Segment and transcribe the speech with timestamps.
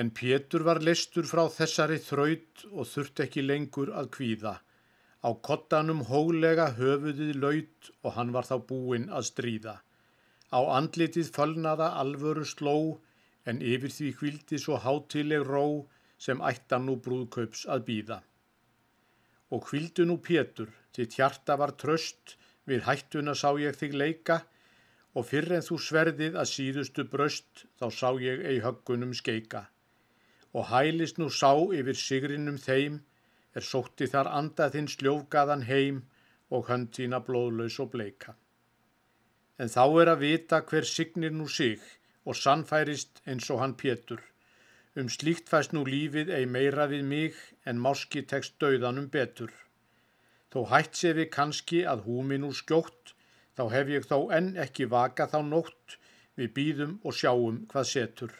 [0.00, 4.52] En Pétur var listur frá þessari þraut og þurft ekki lengur að kvíða.
[5.20, 9.74] Á kottanum hólega höfuðið laut og hann var þá búinn að stríða.
[10.56, 12.76] Á andlitið fölnaða alvöru sló
[13.50, 15.64] en yfir því kvildi svo hátileg ró
[16.26, 18.18] sem ættan nú brúðkaups að býða.
[19.52, 24.38] Og kvildu nú Pétur, þitt hjarta var tröst, við hættuna sá ég þig leika
[25.12, 29.66] og fyrr en þú sverðið að síðustu bröst þá sá ég ei höggunum skeika.
[30.54, 33.00] Og hælist nú sá yfir sigrinum þeim,
[33.54, 36.00] er sótti þar andað þinn sljófgaðan heim
[36.50, 38.34] og hönd þína blóðlaus og bleika.
[39.58, 41.80] En þá er að vita hver signir nú sig
[42.24, 44.22] og sannfærist eins og hann Pétur.
[44.98, 49.52] Um slíkt fæst nú lífið ei meira við mig en máski tekst döðanum betur.
[50.50, 53.14] Þó hætt sé við kannski að húmi nú skjótt
[53.60, 55.96] Þá hef ég þó enn ekki vaka þá nótt,
[56.38, 58.30] við býðum og sjáum hvað setur.